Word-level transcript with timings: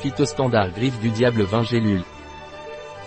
Phytostandard 0.00 0.70
griffe 0.70 1.00
du 1.00 1.10
diable 1.10 1.42
20 1.42 1.64
gélules. 1.64 2.04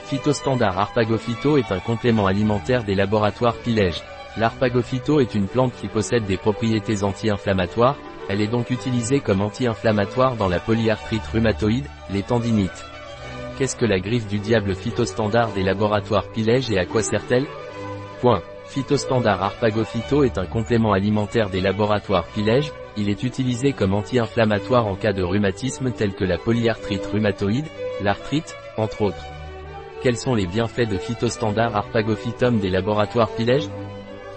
Phytostandard 0.08 0.78
Arpagophyto 0.78 1.58
est 1.58 1.72
un 1.72 1.80
complément 1.80 2.28
alimentaire 2.28 2.84
des 2.84 2.96
laboratoires 2.96 3.56
Pilège. 3.56 4.04
L'arpagophyto 4.36 5.22
est 5.22 5.34
une 5.34 5.48
plante 5.48 5.72
qui 5.80 5.88
possède 5.88 6.26
des 6.26 6.36
propriétés 6.36 7.04
anti-inflammatoires, 7.04 7.96
elle 8.28 8.42
est 8.42 8.48
donc 8.48 8.72
utilisée 8.72 9.22
comme 9.22 9.40
anti-inflammatoire 9.40 10.36
dans 10.36 10.50
la 10.50 10.60
polyarthrite 10.60 11.26
rhumatoïde, 11.28 11.88
les 12.10 12.24
tendinites. 12.24 12.86
Qu'est-ce 13.58 13.78
que 13.78 13.86
la 13.86 14.02
griffe 14.02 14.28
du 14.28 14.40
diable 14.40 14.76
phytostandard 14.76 15.54
des 15.54 15.64
laboratoires 15.64 16.28
Pilège 16.34 16.72
et 16.72 16.78
à 16.78 16.86
quoi 16.86 17.04
sert-elle? 17.04 17.48
Point. 18.20 18.42
Phytostandard 18.66 19.42
Arpagophyto 19.42 20.26
est 20.26 20.38
un 20.38 20.46
complément 20.46 20.92
alimentaire 20.92 21.50
des 21.50 21.62
laboratoires 21.62 22.26
Pilège, 22.34 22.72
il 22.98 23.10
est 23.10 23.24
utilisé 23.24 23.74
comme 23.74 23.94
anti-inflammatoire 23.94 24.88
en 24.88 24.96
cas 24.96 25.14
de 25.14 25.24
rhumatisme 25.24 25.92
tel 25.92 26.14
que 26.14 26.26
la 26.26 26.38
polyarthrite 26.38 27.06
rhumatoïde, 27.06 27.68
l'arthrite, 28.02 28.56
entre 28.78 29.04
autres. 29.04 29.26
Quels 30.02 30.18
sont 30.18 30.34
les 30.34 30.48
bienfaits 30.48 30.90
de 30.90 30.98
Phytostandard 30.98 31.76
Arpagophytum 31.76 32.60
des 32.60 32.70
laboratoires 32.70 33.30
Pilège 33.30 33.70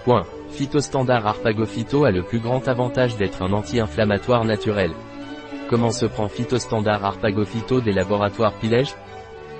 Point. 0.03 0.23
Phytostandard 0.49 1.25
Arpagophyto 1.25 2.05
a 2.05 2.11
le 2.11 2.21
plus 2.21 2.39
grand 2.39 2.67
avantage 2.67 3.17
d'être 3.17 3.41
un 3.41 3.51
anti-inflammatoire 3.51 4.45
naturel. 4.45 4.91
Comment 5.69 5.89
se 5.89 6.05
prend 6.05 6.27
Phytostandard 6.27 7.03
Arpagophyto 7.03 7.81
des 7.81 7.93
laboratoires 7.93 8.53
Pilège 8.53 8.93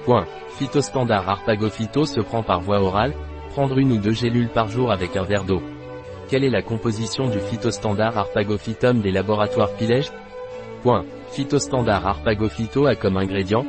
Point. 0.05 0.25
Phytostandard 0.57 1.27
Arpagophyto 1.27 2.05
se 2.05 2.21
prend 2.21 2.43
par 2.43 2.61
voie 2.61 2.79
orale, 2.79 3.15
prendre 3.49 3.77
une 3.79 3.93
ou 3.93 3.97
deux 3.97 4.13
gélules 4.13 4.49
par 4.49 4.67
jour 4.67 4.91
avec 4.91 5.17
un 5.17 5.23
verre 5.23 5.43
d'eau. 5.43 5.63
Quelle 6.35 6.43
est 6.43 6.49
la 6.49 6.61
composition 6.61 7.29
du 7.29 7.39
phytostandard 7.39 8.17
Arpagophytum 8.17 8.99
des 8.99 9.11
laboratoires 9.11 9.73
Pilège 9.77 10.11
Point. 10.83 11.05
Phytostandard 11.31 12.05
Arpagophyto 12.05 12.87
a 12.87 12.95
comme 12.95 13.15
ingrédient 13.15 13.65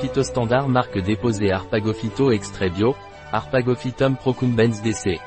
Phytostandard 0.00 0.68
marque 0.68 0.98
déposée 0.98 1.52
Arpagophyto 1.52 2.32
extrait 2.32 2.70
bio, 2.70 2.96
Arpagophytum 3.30 4.16
procumbens 4.16 4.82
DC. 4.82 5.20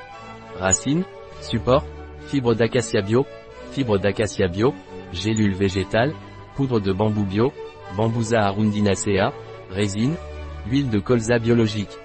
Racines, 0.59 1.05
support, 1.39 1.85
fibre 2.27 2.55
d'acacia 2.55 3.01
bio, 3.01 3.25
fibre 3.71 3.97
d'acacia 3.97 4.49
bio, 4.49 4.73
gélules 5.13 5.55
végétales, 5.55 6.13
poudre 6.57 6.81
de 6.81 6.91
bambou 6.91 7.23
bio, 7.23 7.53
Bambousa 7.95 8.41
arundinacea, 8.41 9.31
résine, 9.69 10.15
huile 10.67 10.89
de 10.89 10.99
colza 10.99 11.39
biologique. 11.39 11.97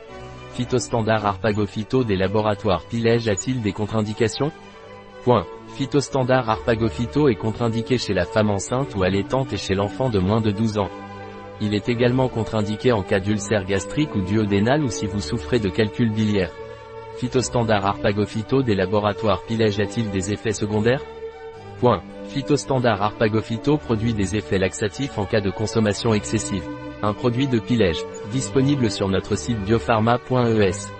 Phytostandard 0.53 1.27
Arpagophyto 1.27 2.05
des 2.05 2.15
laboratoires 2.15 2.85
Pilège 2.85 3.27
a-t-il 3.27 3.63
des 3.63 3.73
contre-indications? 3.73 4.53
Point. 5.27 5.45
Phytostandard 5.75 6.49
Arpagophyto 6.49 7.29
est 7.29 7.35
contre-indiqué 7.35 7.99
chez 7.99 8.15
la 8.15 8.25
femme 8.25 8.49
enceinte 8.49 8.95
ou 8.95 9.03
allaitante 9.03 9.53
et 9.53 9.57
chez 9.57 9.75
l'enfant 9.75 10.09
de 10.09 10.21
moins 10.21 10.41
de 10.41 10.53
12 10.53 10.79
ans. 10.79 10.89
Il 11.61 11.75
est 11.75 11.89
également 11.89 12.29
contre-indiqué 12.29 12.93
en 12.93 13.03
cas 13.03 13.19
d'ulcère 13.19 13.65
gastrique 13.65 14.15
ou 14.15 14.21
duodénal 14.21 14.85
ou 14.85 14.89
si 14.89 15.09
vous 15.09 15.21
souffrez 15.21 15.59
de 15.59 15.69
calcul 15.69 16.13
biliaire. 16.13 16.53
Phytostandard 17.19 17.85
Arpagophyto 17.85 18.63
des 18.63 18.77
laboratoires 18.77 19.43
Pilège 19.43 19.81
a-t-il 19.81 20.11
des 20.11 20.33
effets 20.33 20.53
secondaires? 20.53 21.03
Point. 21.81 22.05
Phytostandard 22.29 23.03
Arpagophyto 23.03 23.79
produit 23.79 24.15
des 24.15 24.37
effets 24.37 24.59
laxatifs 24.59 25.19
en 25.19 25.25
cas 25.25 25.41
de 25.41 25.51
consommation 25.51 26.15
excessive. 26.15 26.69
Un 27.03 27.15
produit 27.15 27.49
de 27.49 27.59
Pilège, 27.59 28.05
disponible 28.31 28.93
sur 28.93 29.09
notre 29.09 29.35
site 29.35 29.59
biopharma.es. 29.65 30.93